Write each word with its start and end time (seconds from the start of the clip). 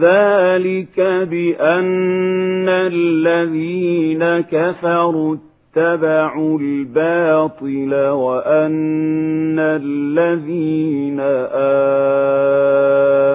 ذلك 0.00 1.00
بأن 1.28 2.68
الذين 2.68 4.40
كفروا 4.40 5.36
اتبعوا 5.76 6.58
الباطل 6.60 7.94
وأن 7.94 9.58
الذين 9.58 11.20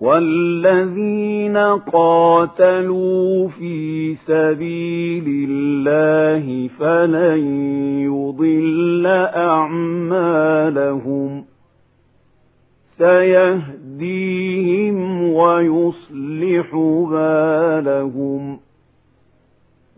والذين 0.00 1.56
قاتلوا 1.92 3.48
في 3.48 4.14
سبيل 4.26 5.46
الله 5.50 6.68
فلن 6.78 7.38
يضل 8.00 9.06
أعمالهم 9.36 11.44
سيهديهم 12.98 15.22
ويصلح 15.32 16.74
بالهم 17.12 18.58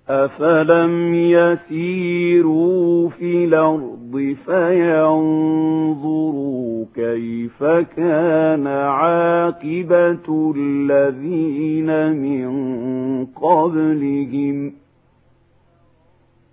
أَفَلَمْ 0.08 1.14
يَسِيرُوا 1.14 3.08
فِي 3.08 3.44
الْأَرْضِ 3.44 3.95
الأرض 4.16 4.36
فينظروا 4.46 6.84
كيف 6.94 7.64
كان 7.96 8.66
عاقبة 8.66 10.52
الذين 10.56 12.12
من 12.12 12.46
قبلهم 13.26 14.72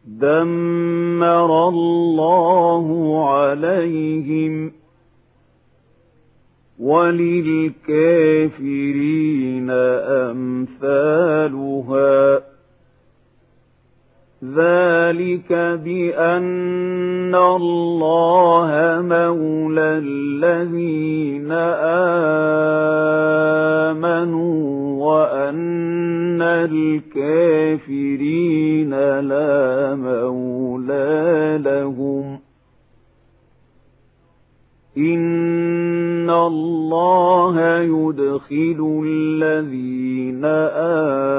دمر 0.07 1.69
الله 1.69 3.19
عليهم 3.29 4.71
وللكافرين 6.79 9.69
أمثالها 10.29 12.52
ذلك 14.43 15.47
بأن 15.85 17.35
الله 17.35 18.71
مولى 19.01 19.81
الذين 20.03 21.51
آمنوا 23.87 24.63
وأن 25.05 26.41
الكافرين 26.41 28.89
لا 29.19 29.95
مولى 29.95 31.59
لهم 31.65 32.39
إن 34.97 36.29
الله 36.29 37.77
يدخل 37.83 39.03
الذين 39.07 40.45
آمنوا 40.45 41.32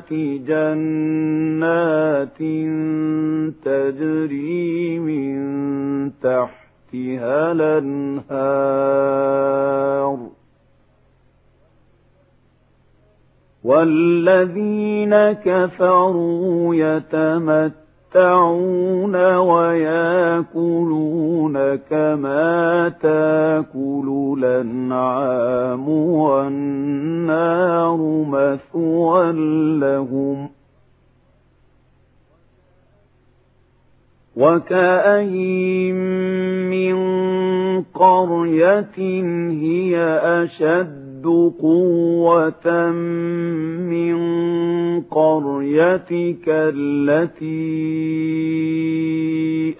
جنات 0.00 2.38
تجري 3.64 4.98
من 4.98 5.40
تحتها 6.22 7.52
الأنهار 8.32 10.18
والذين 13.64 15.16
كفروا 15.32 16.74
يتمتعون 16.74 17.84
ويأكلون 19.38 21.74
كما 21.74 22.88
تأكل 23.00 24.34
الأنعام 24.44 25.88
والنار 25.88 27.98
مثوى 28.28 29.30
لهم 29.82 30.48
وكاين 34.36 35.94
من 36.70 36.94
قريه 37.94 38.94
هي 39.60 39.98
اشد 40.42 41.26
قوه 41.60 42.90
من 43.92 44.18
قريتك 45.00 46.44
التي 46.48 47.60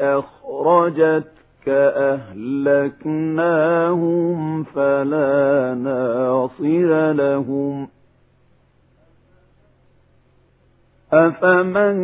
اخرجتك 0.00 1.32
اهلكناهم 2.12 4.62
فلا 4.64 5.74
ناصر 5.84 7.12
لهم 7.12 7.84
ۖ 7.86 7.88
أفمن 11.14 11.96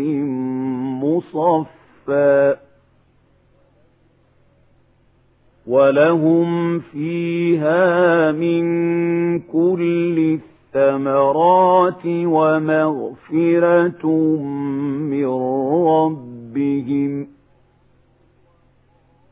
مصفى 1.04 2.56
ولهم 5.68 6.80
فيها 6.80 8.31
من 8.31 8.63
كل 9.39 10.39
الثمرات 10.74 12.01
ومغفرة 12.06 14.07
من 15.01 15.25
ربهم 15.88 17.27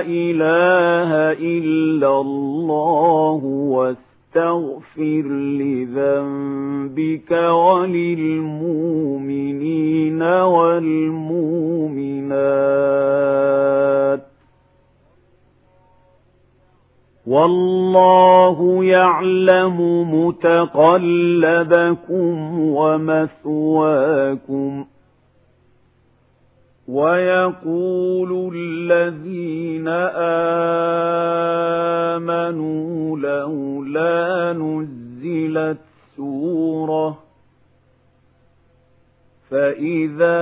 إِلَٰهَ 0.01 1.33
إِلَّا 1.41 2.21
اللَّهُ 2.21 3.41
وَاسْتَغْفِرْ 3.45 5.29
لِذَنبِكَ 5.61 7.31
وَلِلْمُؤْمِنِينَ 7.31 10.23
وَالْمُؤْمِنَاتِ 10.23 12.98
والله 17.29 18.85
يعلم 18.85 19.79
متقلبكم 20.27 22.61
ومثواكم 22.61 24.85
ويقول 26.89 28.51
الذين 28.57 29.89
آمنوا 32.17 33.19
لولا 33.19 34.53
نزلت 34.53 35.79
سورة 36.17 37.19
فإذا 39.51 40.41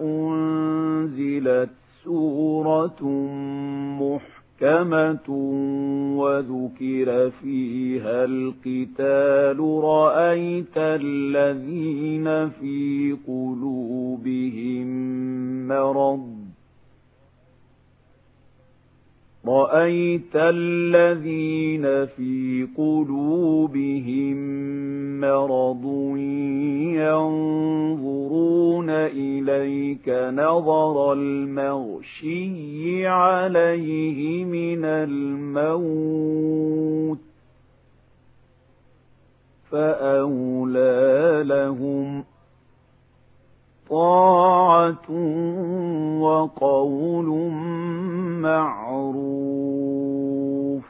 أنزلت 0.00 1.70
سورة 2.04 3.26
محكمة 4.62 5.28
وذكر 6.18 7.30
فيها 7.42 8.24
القتال 8.24 9.60
رأيت 9.84 10.76
الذين 10.76 12.48
في 12.50 13.16
قلوبهم 13.26 14.88
مرض 15.68 16.45
رأيت 19.48 20.34
الذين 20.34 21.82
في 22.06 22.66
قلوبهم 22.76 24.36
مرض 25.20 25.86
ينظرون 26.96 28.90
إليك 28.90 30.08
نظر 30.34 31.12
المغشي 31.12 33.06
عليه 33.06 34.44
من 34.44 34.84
الموت 34.84 37.18
فأولى 39.70 41.42
لهم 41.46 42.20
ۖ 42.22 42.26
طاعة 43.90 45.10
وقول 46.20 47.26
معروف 48.42 50.82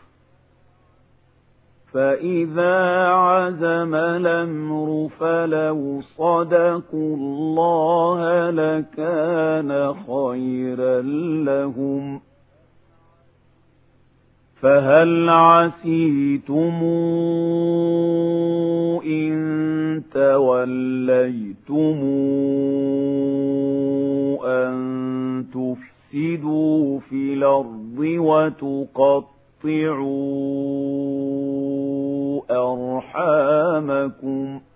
فإذا 1.93 2.76
عزم 3.09 3.95
الأمر 3.95 5.09
فلو 5.21 6.00
صدقوا 6.17 7.17
الله 7.17 8.50
لكان 8.50 9.95
خيرا 9.95 11.00
لهم 11.45 12.19
ۖ 12.19 12.23
فهل 14.61 15.29
عسيتم 15.29 16.81
إن 19.07 19.35
توليتم 20.15 22.01
أن 24.45 24.75
تفسدوا 25.55 26.99
في 27.01 27.35
الأرض 27.35 27.97
وتقطعوا 27.99 29.29
أرحامكم 32.73 34.59
ۖ 34.59 34.75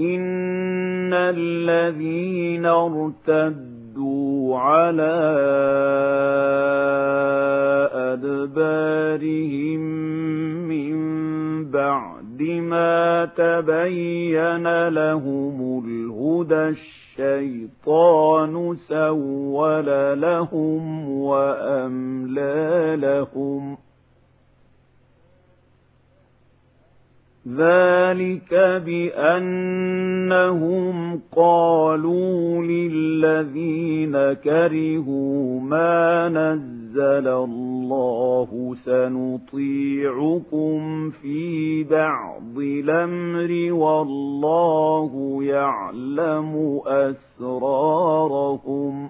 إن 0.00 1.10
الذين 1.12 2.66
ارتدوا 2.66 4.58
على 4.58 5.16
أدبارهم 7.94 9.80
من 10.68 10.96
بعد 11.70 12.42
ما 12.42 13.24
تبين 13.36 14.88
لهم 14.88 15.82
الهدى 15.88 16.68
الشيطان 17.18 18.76
سول 18.88 20.20
لهم 20.20 21.10
وأملى 21.10 22.96
لهم 22.96 23.74
ۖ 23.76 23.78
ذلك 27.54 28.54
بأنهم 28.86 31.20
قالوا 31.36 32.62
للذين 32.62 34.12
كرهوا 34.32 35.60
ما 35.60 36.28
نزل 36.28 37.28
الله 37.28 38.74
سنطيعكم 38.84 41.10
في 41.10 41.84
بعض 41.84 42.58
الأمر 42.58 43.72
والله 43.72 45.38
يعلم 45.44 46.80
اسراركم 46.86 49.08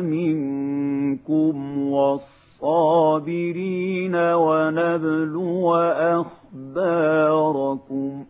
منكم 0.04 1.78
والصالحين 1.82 2.37
الصابرين 2.58 4.16
ونبلو 4.16 5.76
أخباركم 6.74 8.26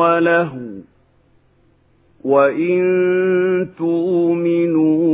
ولهو 0.00 0.69
وإن 2.24 2.80
تؤمنوا 3.78 5.06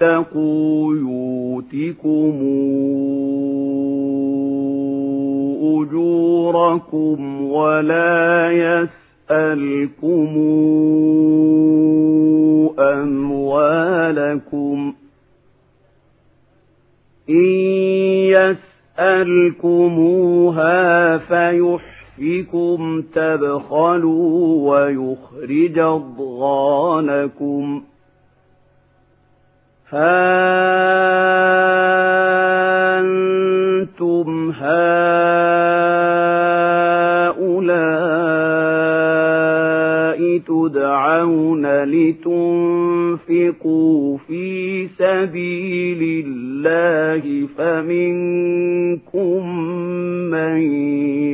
وتتقوا 0.00 0.94
يؤتكم 0.94 2.34
أجوركم 5.62 7.42
ولا 7.50 8.50
يسألكم 8.50 10.26
أموالكم 12.78 14.94
إن 17.30 17.34
يسألكموها 18.30 21.16
فيحب 21.18 21.93
بكهفكم 22.18 23.02
تبخلوا 23.02 24.70
ويخرج 24.76 25.78
اضغانكم 25.78 27.82
ها 29.92 30.14
أنتم 33.00 34.50
هؤلاء 34.56 35.53
تدعون 40.38 41.66
لتنفقوا 41.84 44.16
في 44.18 44.86
سبيل 44.88 46.26
الله 46.26 47.48
فمنكم 47.58 49.56
من 50.30 50.58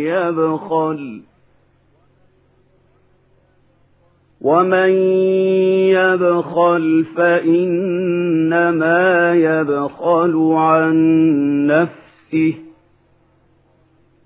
يبخل 0.06 1.20
ومن 4.40 4.90
يبخل 5.98 7.04
فإنما 7.16 9.34
يبخل 9.34 10.36
عن 10.54 10.94
نفسه 11.66 12.69